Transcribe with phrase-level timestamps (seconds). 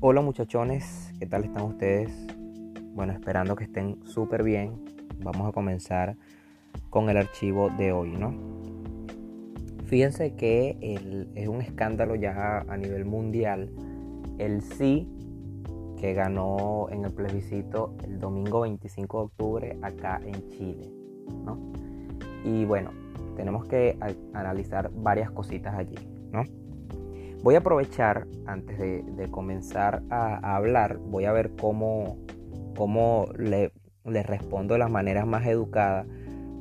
[0.00, 2.12] Hola muchachones, ¿qué tal están ustedes?
[2.92, 4.84] Bueno, esperando que estén súper bien.
[5.20, 6.18] Vamos a comenzar
[6.90, 8.34] con el archivo de hoy, ¿no?
[9.86, 10.76] Fíjense que
[11.34, 13.72] es un escándalo ya a nivel mundial
[14.36, 15.08] el sí
[15.98, 20.92] que ganó en el plebiscito el domingo 25 de octubre acá en Chile,
[21.42, 21.72] ¿no?
[22.44, 22.90] Y bueno,
[23.34, 23.98] tenemos que
[24.34, 25.96] analizar varias cositas allí,
[26.32, 26.44] ¿no?
[27.42, 32.18] Voy a aprovechar, antes de, comenzar a, hablar, voy a ver cómo,
[32.76, 33.72] cómo le,
[34.04, 36.06] respondo de las maneras más educadas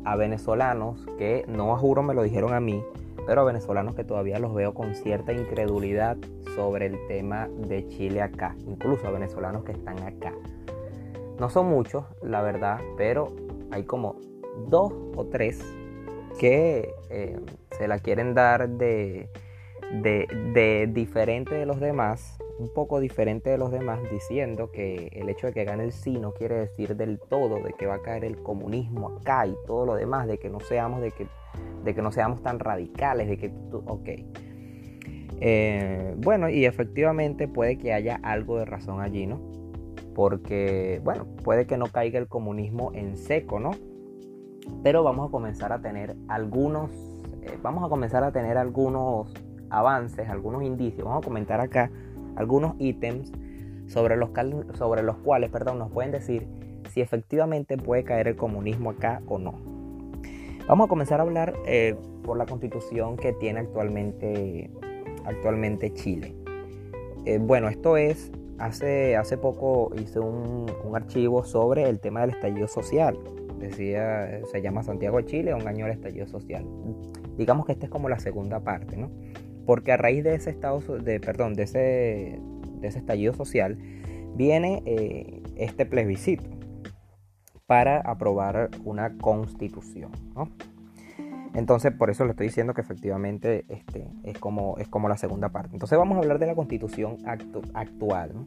[0.04, 2.84] a venezolanos que, no a juro me lo dijeron a mí,
[3.26, 6.18] pero a venezolanos que todavía los veo con cierta incredulidad
[6.56, 10.34] sobre el tema de Chile acá, incluso a venezolanos que están acá.
[11.40, 13.34] No son muchos, la verdad, pero
[13.72, 14.16] hay como
[14.70, 15.60] dos o tres
[16.40, 17.40] que eh,
[17.78, 19.30] se la quieren dar de,
[19.92, 25.48] de, diferente de los demás, un poco diferente de los demás, diciendo que el hecho
[25.48, 28.26] de que gane el sí no quiere decir del todo de que va a caer
[28.26, 31.28] el comunismo acá y todo lo demás, de que no seamos, de que,
[31.84, 33.52] de que no seamos tan radicales, de que,
[33.86, 34.10] ok.
[35.42, 39.42] Eh, bueno, y efectivamente puede que haya algo de razón allí, ¿no?
[40.14, 43.72] Porque, bueno, puede que no caiga el comunismo en seco, ¿no?
[44.82, 46.90] Pero vamos a comenzar a tener algunos,
[47.44, 49.34] eh, vamos a comenzar a tener algunos
[49.76, 51.06] avances, algunos indicios.
[51.06, 51.92] Vamos a comentar acá
[52.36, 53.32] algunos ítems
[53.88, 54.30] sobre los,
[54.74, 56.48] sobre los cuales perdón, nos pueden decir
[56.92, 59.54] si efectivamente puede caer el comunismo acá o no.
[60.68, 64.72] Vamos a comenzar a hablar eh, por la constitución que tiene actualmente,
[65.26, 66.36] actualmente Chile.
[67.26, 72.32] Eh, bueno, esto es, hace, hace poco hice un, un, archivo sobre el tema del
[72.32, 73.18] estallido social.
[73.60, 76.66] Decía, se llama Santiago de Chile, un año del estallido social.
[77.38, 79.12] Digamos que esta es como la segunda parte, ¿no?
[79.66, 82.40] Porque a raíz de ese estado, de, perdón, de ese,
[82.80, 83.78] de estallido social,
[84.36, 86.50] viene eh, este plebiscito
[87.66, 90.12] para aprobar una constitución.
[91.54, 95.50] Entonces, por eso le estoy diciendo que efectivamente este, es, como, es como la segunda
[95.50, 95.70] parte.
[95.74, 97.18] Entonces, vamos a hablar de la constitución
[97.74, 98.46] actual,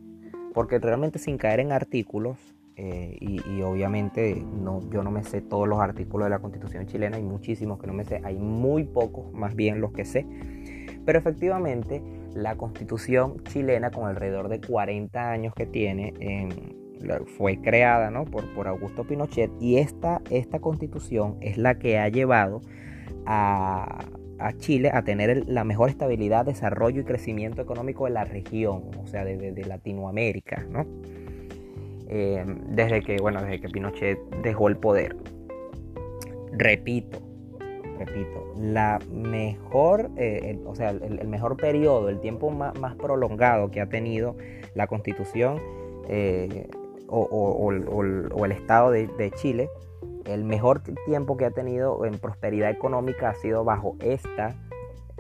[0.53, 2.39] porque realmente sin caer en artículos,
[2.77, 6.87] eh, y, y, obviamente no, yo no me sé todos los artículos de la constitución
[6.87, 10.25] chilena, hay muchísimos que no me sé, hay muy pocos más bien los que sé.
[11.09, 12.03] Pero efectivamente,
[12.35, 16.13] la constitución chilena, con alrededor de 40 años que tiene,
[17.39, 22.61] fue creada por, por, Augusto Pinochet y esta, esta constitución es la que ha llevado
[23.25, 24.05] a,
[24.59, 29.25] Chile a tener la mejor estabilidad, desarrollo y crecimiento económico de la región, o sea,
[29.25, 30.85] de, Latinoamérica, ¿no?
[32.11, 35.17] Eh, desde que, bueno, desde que Pinochet dejó el poder.
[36.53, 37.28] Repito,
[37.99, 43.89] repito, la mejor, eh, o sea, el, mejor periodo, el tiempo más, prolongado que ha
[43.89, 44.37] tenido
[44.75, 45.61] la constitución
[46.09, 46.69] eh,
[47.09, 49.69] o, el Estado de, Chile,
[50.25, 54.55] el mejor tiempo que ha tenido en prosperidad económica ha sido bajo esta,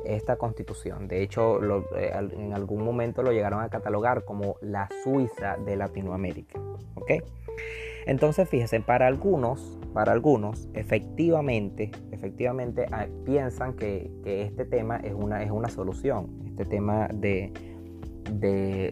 [0.04, 1.08] esta constitución.
[1.08, 1.60] De hecho,
[1.96, 6.60] eh, en algún momento lo llegaron a catalogar como la Suiza de Latinoamérica.
[6.94, 7.12] ¿ok?,
[8.08, 15.42] entonces, fíjense, para algunos, para algunos, efectivamente, efectivamente ah, piensan que, este tema es una,
[15.42, 17.52] es una solución, este tema de,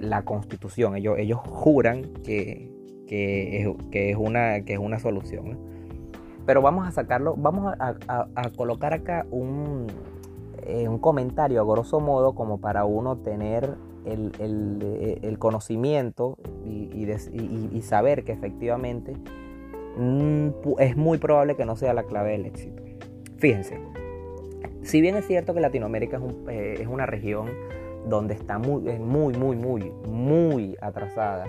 [0.01, 0.97] la constitución.
[0.97, 2.73] Ellos, ellos juran que,
[3.09, 5.59] es, una, que es una solución.
[6.47, 9.89] Pero vamos a sacarlo, vamos a, colocar acá un,
[10.63, 13.77] eh, un comentario a grosso modo como para uno tener
[14.07, 19.15] el, conocimiento y, saber que efectivamente
[20.79, 22.83] es muy probable que no sea la clave del éxito.
[23.39, 23.79] Fíjense,
[24.83, 27.49] si bien es cierto que Latinoamérica es, eh, una región
[28.09, 31.47] donde está muy, muy, muy, muy, muy atrasada,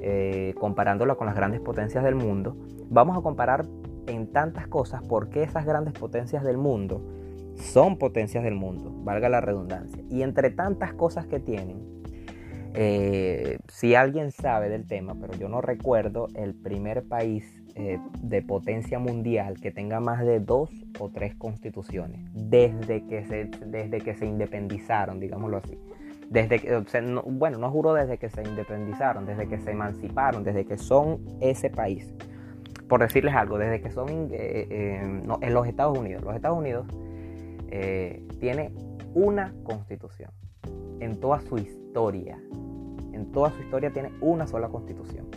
[0.00, 2.56] eh, comparándola con las grandes potencias del mundo,
[2.88, 3.66] vamos a comparar
[4.06, 7.02] en tantas cosas por qué esas grandes potencias del mundo
[7.56, 10.02] son potencias del mundo, valga la redundancia.
[10.08, 12.02] Y entre tantas cosas que tienen,
[12.74, 18.42] eh, si alguien sabe del tema, pero yo no recuerdo el primer país eh, de
[18.42, 24.14] potencia mundial que tenga más de dos o tres constituciones desde que se, desde que
[24.14, 25.78] se independizaron, digámoslo así.
[26.28, 26.76] Desde que,
[27.24, 31.70] bueno, no juro desde que se independizaron, desde que se emanciparon, desde que son ese
[31.70, 32.14] país.
[32.86, 36.22] Por decirles algo, desde que son eh, en los Estados Unidos.
[36.22, 36.86] Los Estados Unidos
[37.70, 38.72] eh, tiene
[39.14, 40.30] una constitución
[41.00, 42.38] en toda su historia.
[43.14, 45.29] En toda su historia tiene una sola constitución.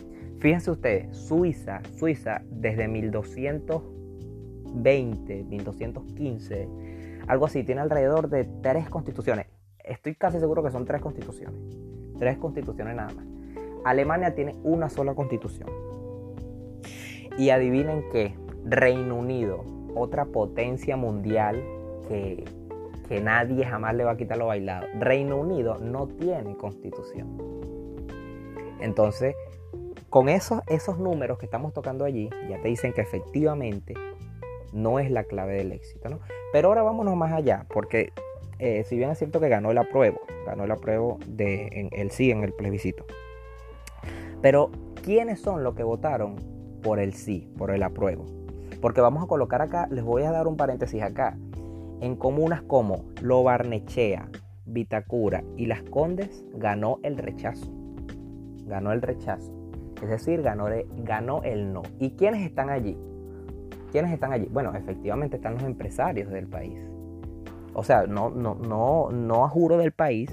[0.44, 6.68] Fíjense ustedes, Suiza, Suiza desde 1220, 1215,
[7.26, 9.46] algo así, tiene alrededor de tres constituciones.
[9.82, 11.58] Estoy casi seguro que son tres constituciones.
[12.18, 13.24] Tres constituciones nada más.
[13.86, 15.70] Alemania tiene una sola constitución.
[17.38, 18.34] Y adivinen qué,
[18.66, 19.64] Reino Unido,
[19.94, 21.64] otra potencia mundial
[22.06, 22.44] que,
[23.08, 24.88] que nadie jamás le va a quitar lo bailado.
[25.00, 27.38] Reino Unido no tiene constitución.
[28.80, 29.34] Entonces,
[30.14, 33.94] con esos, esos números que estamos tocando allí, ya te dicen que efectivamente
[34.72, 36.08] no es la clave del éxito.
[36.08, 36.20] ¿no?
[36.52, 38.12] Pero ahora vámonos más allá, porque
[38.60, 42.12] eh, si bien es cierto que ganó el apruebo, ganó el apruebo de en, el
[42.12, 43.04] sí en el plebiscito.
[44.40, 44.70] Pero,
[45.02, 46.36] ¿quiénes son los que votaron
[46.80, 48.24] por el sí, por el apruebo?
[48.80, 51.36] Porque vamos a colocar acá, les voy a dar un paréntesis acá.
[52.00, 54.28] En comunas como Lo Barnechea,
[54.64, 57.66] Vitacura y Las Condes ganó el rechazo.
[58.64, 59.63] Ganó el rechazo.
[60.02, 61.82] Es decir, ganó, el no.
[61.98, 62.96] ¿Y quiénes están allí?
[63.92, 64.48] ¿Quiénes están allí?
[64.50, 66.78] Bueno, efectivamente están los empresarios del país.
[67.74, 70.30] O sea, no, no, no, no a juro del país,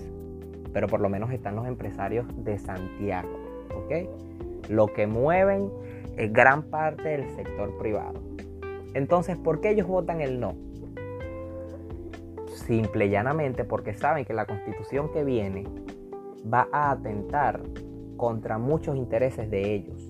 [0.73, 3.29] pero por lo menos están los empresarios de Santiago.
[3.75, 4.69] ¿Ok?
[4.69, 5.69] Lo que mueven
[6.17, 8.19] es gran parte del sector privado.
[8.93, 10.55] Entonces, ¿por qué ellos votan el no?
[12.47, 15.63] Simple y llanamente porque saben que la constitución que viene
[16.51, 17.61] va a atentar
[18.21, 20.07] contra muchos intereses de ellos.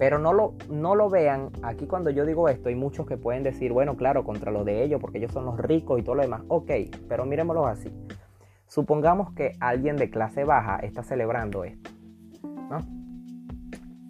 [0.00, 3.44] Pero no lo, no lo vean, aquí cuando yo digo esto hay muchos que pueden
[3.44, 6.22] decir, bueno, claro, contra lo de ellos, porque ellos son los ricos y todo lo
[6.22, 6.42] demás.
[6.48, 6.72] Ok,
[7.08, 7.88] pero miremoslo así.
[8.66, 11.90] Supongamos que alguien de clase baja está celebrando esto.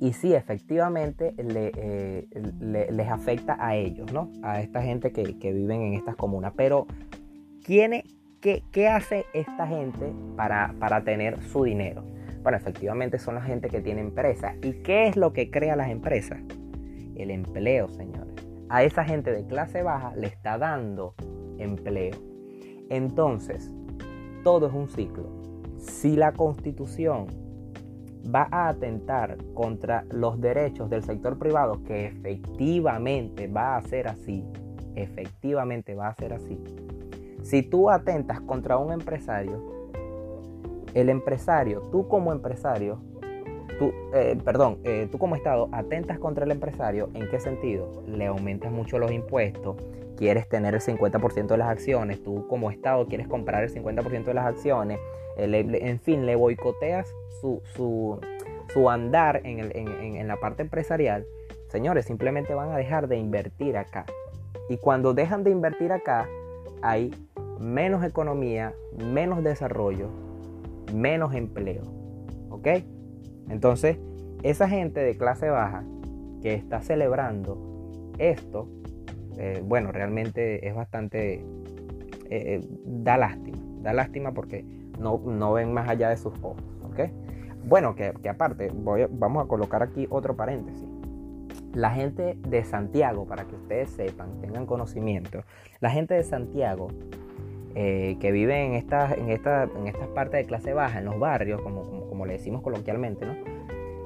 [0.01, 2.27] Y sí, efectivamente eh,
[2.63, 4.31] les afecta a ellos, ¿no?
[4.43, 6.55] A esta gente que, que viven en estas comunas.
[6.57, 6.87] Pero,
[7.63, 8.03] ¿quién,
[8.41, 12.03] qué, qué, hace esta gente para, para tener su dinero?
[12.43, 14.55] Bueno, efectivamente son la gente que tiene empresas.
[14.63, 16.41] ¿Y qué es lo que crea las empresas?
[17.15, 18.35] El empleo, señores.
[18.69, 21.15] A esa gente de clase baja le está dando
[21.59, 22.17] empleo.
[22.89, 23.71] Entonces,
[24.43, 25.29] todo es un ciclo.
[25.77, 27.27] Si la constitución
[28.35, 34.45] va a atentar contra los derechos del sector privado, que efectivamente va a ser así,
[34.95, 36.59] efectivamente va a ser así.
[37.43, 39.80] Si tú atentas contra un empresario,
[40.95, 43.01] el empresario, tú como empresario,
[43.79, 48.03] tú, eh, perdón, eh, tú como Estado atentas contra el empresario, ¿en qué sentido?
[48.07, 49.77] Le aumentas mucho los impuestos,
[50.17, 54.35] quieres tener el 50% de las acciones, tú como Estado quieres comprar el 50% de
[54.35, 54.99] las acciones,
[55.37, 57.09] en fin, le boicoteas
[57.41, 61.25] su, su, andar en, en la parte empresarial,
[61.69, 64.05] señores, simplemente van a dejar de invertir acá.
[64.69, 66.29] Y cuando dejan de invertir acá,
[66.83, 67.11] hay
[67.59, 70.09] menos economía, menos desarrollo,
[70.93, 71.83] menos empleo.
[72.51, 72.69] ¿Ok?
[73.49, 73.99] Entonces,
[74.43, 75.85] esa gente de clase baja
[76.43, 78.69] que está celebrando esto,
[79.39, 81.45] eh, bueno, realmente es bastante, eh,
[82.31, 84.65] eh, da lástima, da lástima porque
[84.99, 86.63] no, no, ven más allá de sus ojos.
[86.85, 87.01] ¿Ok?
[87.65, 90.89] Bueno, que, aparte, voy, vamos a colocar aquí otro paréntesis.
[91.75, 95.45] La gente de Santiago, para que ustedes sepan, tengan conocimiento,
[95.81, 96.89] la gente de Santiago
[97.75, 101.19] eh, que viven en estas, en, esta, en estas partes de clase baja, en los
[101.19, 103.35] barrios, como, como, le decimos coloquialmente, ¿no?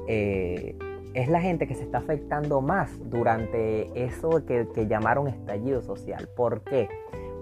[0.07, 0.77] Eh,
[1.15, 6.29] es la gente que se está afectando más durante eso que, que llamaron estallido social.
[6.37, 6.89] ¿Por qué?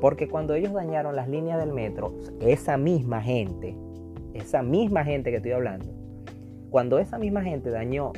[0.01, 3.77] Porque cuando ellos dañaron las líneas del metro, esa misma gente,
[4.35, 5.87] esa misma gente que estoy hablando,
[6.71, 8.13] cuando esa misma gente dañó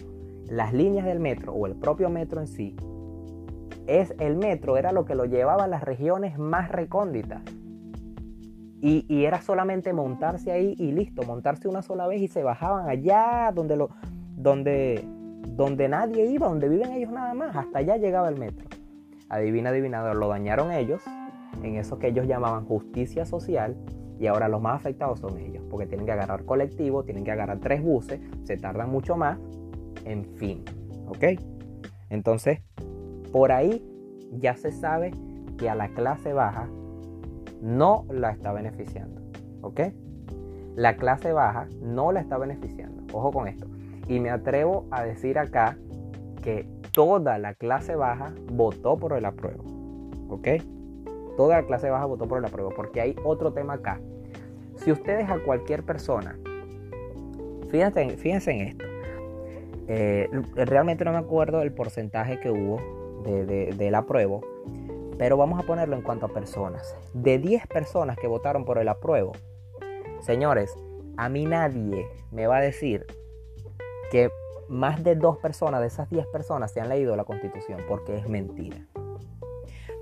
[0.49, 2.77] las líneas del metro o el propio metro en sí,
[3.87, 7.43] es el metro era lo que lo llevaba a las regiones más recónditas.
[8.87, 13.51] Y, era solamente montarse ahí y listo, montarse una sola vez y se bajaban allá
[13.55, 13.89] donde, lo,
[14.37, 15.03] donde,
[15.57, 17.57] donde nadie iba, donde viven ellos nada más.
[17.57, 18.67] Hasta allá llegaba el metro.
[19.31, 21.03] Adivina, adivinador, lo dañaron ellos
[21.63, 23.75] en eso que ellos llamaban justicia social
[24.19, 27.61] y ahora los más afectados son ellos, porque tienen que agarrar colectivo, tienen que agarrar
[27.61, 29.39] tres buses, se tardan mucho más,
[30.05, 30.63] en fin,
[31.07, 31.41] ¿ok?
[32.11, 32.61] Entonces,
[33.33, 33.83] por ahí
[34.33, 35.13] ya se sabe
[35.57, 36.69] que a la clase baja
[37.65, 39.23] no la está beneficiando.
[39.63, 39.81] ¿Ok?
[40.77, 43.03] La clase baja no la está beneficiando.
[43.13, 43.67] Ojo con esto.
[44.07, 45.79] Y me atrevo a decir acá
[46.43, 49.65] que toda la clase baja votó por el apruebo.
[50.29, 50.49] ¿Ok?
[51.37, 52.71] Toda la clase baja votó por el apruebo.
[52.77, 53.99] Porque hay otro tema acá.
[54.77, 56.39] Si ustedes a cualquier persona,
[57.71, 58.85] fíjense, fíjense en esto.
[59.89, 62.79] Eh, realmente no me acuerdo el porcentaje que hubo
[63.25, 64.54] de, del apruebo
[65.19, 66.97] pero vamos a ponerlo en cuanto a personas.
[67.13, 69.33] De 10 personas que votaron por el apruebo,
[70.21, 70.75] señores,
[71.17, 73.07] a mí nadie me va a decir
[74.11, 74.31] que
[74.69, 78.29] más de dos personas de esas 10 personas se han leído la constitución, porque es
[78.29, 78.79] mentira.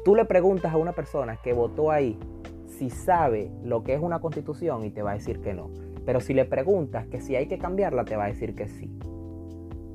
[0.04, 2.18] Tú le preguntas a una persona que votó ahí
[2.66, 5.70] si sabe lo que es una constitución y te va a decir que no.
[6.04, 8.90] Pero si le preguntas que si hay que cambiarla, te va a decir que sí.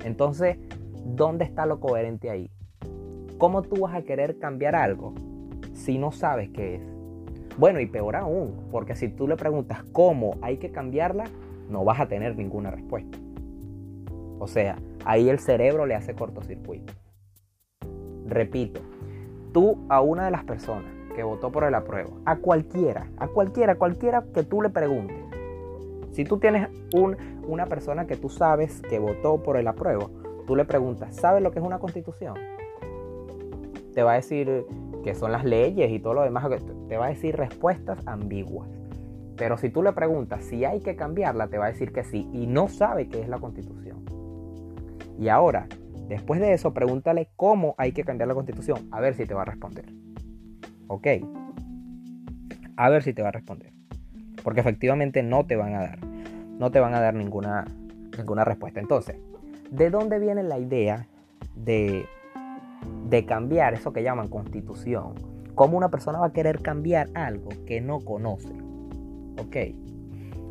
[0.04, 0.58] Entonces,
[1.04, 2.50] ¿dónde está lo coherente ahí?
[3.38, 5.14] ¿Cómo tú vas a querer cambiar algo
[5.72, 6.82] si no sabes qué es?
[7.56, 11.24] Bueno, y peor aún, porque si tú le preguntas cómo hay que cambiarla,
[11.70, 13.16] no vas a tener ninguna respuesta.
[14.40, 16.92] O sea, ahí el cerebro le hace cortocircuito.
[18.26, 18.80] Repito,
[19.52, 23.76] tú a una de las personas que votó por el apruebo, a cualquiera, a cualquiera,
[23.76, 25.16] cualquiera que tú le preguntes,
[26.10, 26.68] si tú tienes
[27.46, 30.10] una persona que tú sabes que votó por el apruebo,
[30.44, 32.34] tú le preguntas, ¿sabes lo que es una constitución?
[33.98, 34.64] Te va a decir
[35.02, 36.46] que son las leyes y todo lo demás,
[36.88, 38.70] te va a decir respuestas ambiguas.
[39.36, 42.28] Pero si tú le preguntas si hay que cambiarla, te va a decir que sí
[42.32, 44.04] y no sabe qué es la constitución.
[45.18, 45.66] Y ahora,
[46.06, 49.42] después de eso, pregúntale cómo hay que cambiar la constitución, a ver si te va
[49.42, 49.86] a responder.
[50.86, 51.08] ¿Ok?
[52.76, 53.72] A ver si te va a responder.
[54.44, 55.98] Porque efectivamente no te van a dar.
[56.06, 57.64] No te van a dar ninguna,
[58.16, 58.78] ninguna respuesta.
[58.78, 59.16] Entonces,
[59.72, 61.08] ¿de dónde viene la idea
[61.56, 62.06] de,
[63.08, 65.14] de cambiar eso que llaman constitución?
[65.54, 68.54] ¿Cómo una persona va a querer cambiar algo que no conoce?
[69.40, 69.56] ¿Ok?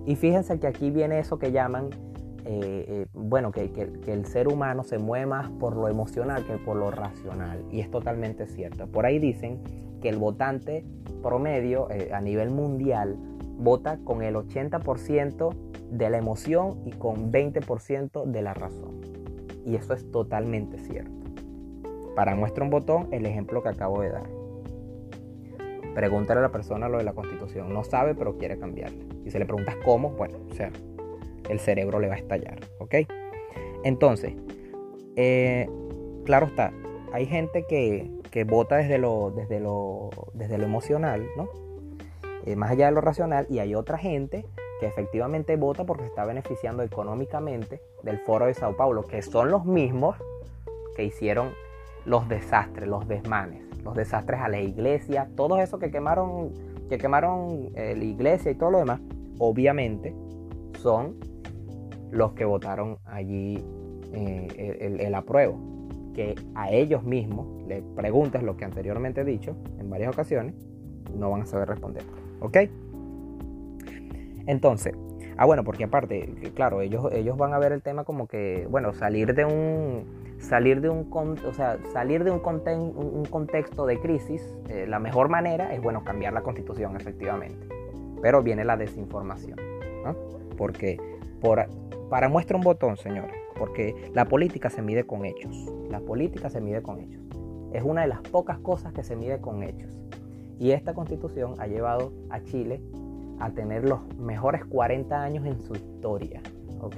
[0.05, 1.89] Y fíjense que aquí viene eso que llaman
[2.49, 3.69] eh, eh, bueno, que,
[4.07, 7.61] el ser humano se mueve más por lo emocional que por lo racional.
[7.69, 8.87] Y es totalmente cierto.
[8.87, 9.59] Por ahí dicen
[10.01, 10.85] que el votante
[11.21, 13.17] promedio eh, a nivel mundial
[13.57, 15.55] vota con el 80%
[15.91, 19.01] de la emoción y con 20% de la razón.
[19.65, 21.26] Y eso es totalmente cierto.
[22.17, 24.27] Para muestra un botón, el ejemplo que acabo de dar.
[25.93, 27.71] Pregúntale a la persona lo de la constitución.
[27.71, 29.05] No sabe, pero quiere cambiarla.
[29.23, 30.71] Y se le preguntas cómo, bueno, o sea,
[31.47, 32.95] el cerebro le va a estallar, ¿ok?
[33.83, 34.33] Entonces,
[35.15, 35.69] eh,
[36.25, 36.73] claro está,
[37.13, 38.09] hay gente que,
[38.45, 41.49] vota desde lo, desde, lo, desde lo emocional, ¿no?
[42.47, 44.43] Eh, más allá de lo racional, y hay otra gente
[44.79, 49.51] que efectivamente vota porque se está beneficiando económicamente del foro de Sao Paulo, que son
[49.51, 50.17] los mismos
[50.95, 51.66] que hicieron
[52.07, 56.53] los desastres, los desmanes, los desastres a la iglesia, todo eso que quemaron,
[56.89, 59.01] que quemaron eh, la iglesia y todo lo demás,
[59.39, 60.15] obviamente
[60.79, 61.17] son
[62.09, 63.63] los que votaron allí
[64.13, 65.59] eh, el, apruebo.
[66.13, 70.55] Que a ellos mismos le preguntes lo que anteriormente he dicho en varias ocasiones,
[71.13, 72.03] no van a saber responder.
[72.39, 72.57] ¿Ok?
[74.47, 74.93] Entonces,
[75.37, 78.93] ah bueno, porque aparte, claro, ellos, ellos van a ver el tema como que, bueno,
[78.93, 80.05] salir de un,
[80.39, 85.73] salir de un, o sea, salir de un, contexto de crisis, eh, la mejor manera
[85.73, 87.67] es, bueno, cambiar la constitución, efectivamente.
[88.21, 89.57] Pero viene la desinformación.
[90.57, 90.97] Porque
[91.41, 91.67] por,
[92.09, 95.71] para muestra un botón, señores, porque la política se mide con hechos.
[95.89, 97.21] La política se mide con hechos.
[97.73, 99.91] Es una de las pocas cosas que se mide con hechos.
[100.59, 102.81] Y esta constitución ha llevado a Chile
[103.39, 106.41] a tener los mejores 40 años en su historia.
[106.81, 106.95] ¿Ok?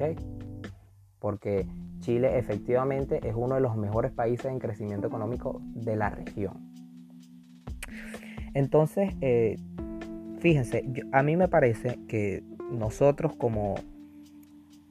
[1.19, 1.65] Porque
[1.99, 6.71] Chile efectivamente es uno de los mejores países en crecimiento económico de la región.
[8.53, 9.57] Entonces, eh,
[10.39, 13.75] fíjense, a mí me parece que nosotros como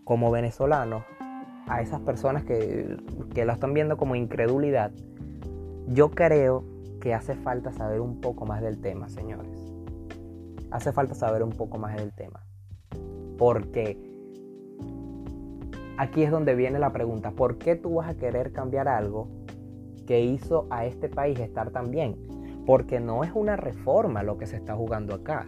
[0.08, 1.04] como venezolanos
[1.66, 2.96] a esas personas que,
[3.34, 4.90] que lo están viendo como incredulidad,
[5.86, 6.64] yo creo
[6.98, 9.52] que hace falta saber un poco más del tema, señores.
[10.70, 12.42] Hace falta saber un poco más del tema.
[13.36, 13.98] Porque
[15.98, 19.28] aquí es donde viene la pregunta, ¿por qué tú vas a querer cambiar algo
[20.06, 22.16] que hizo a este país estar tan bien?
[22.64, 25.46] Porque no es una reforma lo que se está jugando acá.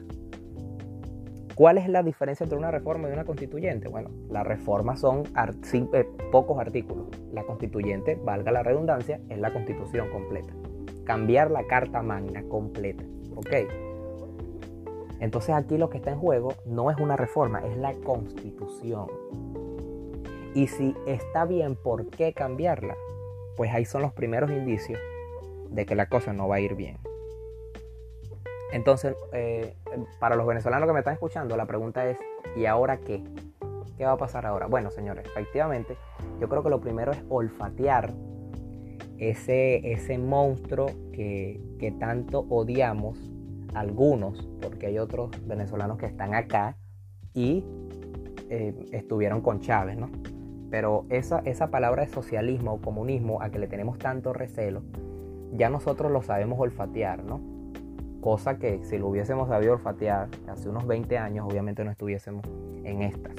[1.55, 3.89] ¿Cuál es la diferencia entre una reforma y una constituyente?
[3.89, 7.07] Bueno, la reforma son eh, pocos artículos.
[7.33, 10.53] La constituyente, valga la redundancia, es la constitución completa.
[11.05, 13.05] Cambiar la carta magna completa.
[13.37, 13.51] ¿Ok?
[15.21, 19.07] Entonces aquí lo que está en juego no es una reforma, es la constitución.
[20.55, 22.97] Y si está bien, ¿por qué cambiarla?
[23.57, 24.99] Pues ahí son los primeros indicios
[25.71, 26.99] de que la cosa no va a ir bien.
[28.73, 29.75] Entonces, eh,
[30.19, 32.19] para los venezolanos que me están escuchando, la pregunta es,
[32.57, 33.23] ¿y ahora qué?
[33.97, 34.67] ¿Qué va a pasar ahora?
[34.67, 35.97] Bueno, señores, efectivamente,
[36.41, 38.13] yo creo que lo primero es olfatear
[39.19, 41.61] ese, ese monstruo que,
[41.99, 43.19] tanto odiamos
[43.75, 46.77] algunos, porque hay otros venezolanos que están acá
[47.35, 47.65] y
[48.49, 50.11] eh, estuvieron con Chávez, ¿no?
[50.71, 54.83] Pero esa, esa palabra de socialismo o comunismo a que le tenemos tanto recelo,
[55.53, 57.41] ya nosotros lo sabemos olfatear, ¿no?
[58.21, 62.45] cosa que si lo hubiésemos sabido olfatear hace unos 20 años, obviamente no estuviésemos
[62.85, 63.33] en estas.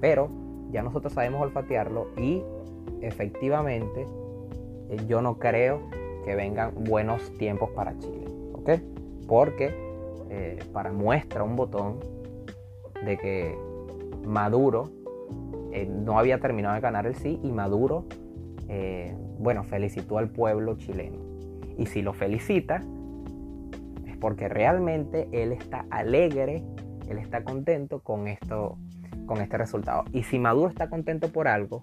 [0.00, 0.28] Pero
[0.70, 2.42] ya nosotros sabemos olfatearlo y
[3.00, 4.06] efectivamente
[4.90, 5.80] eh, yo no creo
[6.24, 8.70] que vengan buenos tiempos para Chile, ¿ok?
[9.26, 9.74] Porque
[10.30, 12.00] eh, para muestra un botón
[13.04, 13.56] de que
[14.26, 14.90] Maduro
[15.72, 18.06] eh, no había terminado de ganar el sí y Maduro,
[18.68, 21.18] eh, bueno, felicitó al pueblo chileno.
[21.76, 22.82] Y si lo felicita,
[24.06, 26.62] es porque realmente él está alegre,
[27.08, 28.78] él está contento con, esto,
[29.26, 30.04] con este resultado.
[30.12, 31.80] Y si Maduro está contento por algo,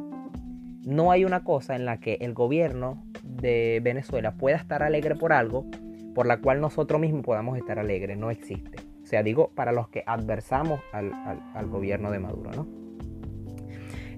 [0.86, 5.34] no hay una cosa en la que el gobierno de Venezuela pueda estar alegre por
[5.34, 5.66] algo
[6.14, 8.18] por la cual nosotros mismos podamos estar alegres.
[8.18, 8.78] No existe.
[9.04, 11.12] O sea, digo, para los que adversamos al,
[11.54, 12.85] al gobierno de Maduro, ¿no?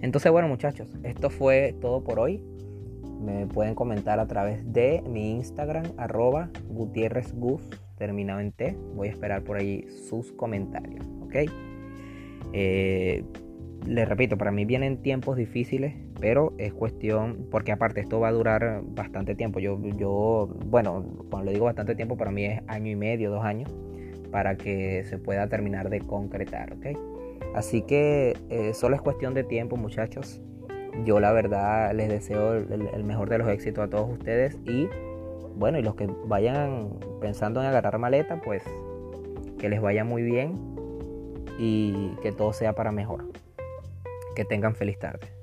[0.02, 2.44] Entonces, bueno, muchachos, esto fue todo por hoy.
[3.22, 7.62] Me pueden comentar a través de mi Instagram, arroba gutierrezgus,
[7.98, 8.78] terminado en T.
[8.96, 11.36] Voy a esperar por ahí sus comentarios, ¿ok?
[12.54, 13.24] Eh,
[13.86, 18.32] les repito, para mí vienen tiempos difíciles, pero es cuestión, porque aparte esto va a
[18.32, 19.60] durar bastante tiempo.
[19.60, 23.44] Yo, yo, bueno, cuando le digo bastante tiempo, para mí es año y medio, dos
[23.44, 23.74] años,
[24.32, 27.17] para que se pueda terminar de concretar, ¿ok?
[27.54, 30.42] Así que eh, solo es cuestión de tiempo, muchachos.
[31.06, 34.88] Yo la verdad les deseo el, mejor de los éxitos a todos ustedes y
[35.56, 36.90] bueno, y los que vayan
[37.22, 38.64] pensando en agarrar maleta, pues
[39.60, 40.60] que les vaya muy bien
[41.60, 43.26] y que todo sea para mejor.
[44.36, 45.37] Que tengan feliz tarde.